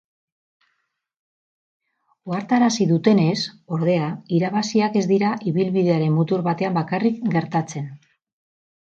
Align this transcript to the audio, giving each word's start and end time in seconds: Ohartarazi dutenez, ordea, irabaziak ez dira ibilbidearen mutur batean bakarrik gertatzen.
Ohartarazi 2.31 2.87
dutenez, 2.91 3.35
ordea, 3.77 4.07
irabaziak 4.39 4.97
ez 5.03 5.05
dira 5.13 5.35
ibilbidearen 5.53 6.17
mutur 6.17 6.45
batean 6.49 6.79
bakarrik 6.81 7.21
gertatzen. 7.37 7.87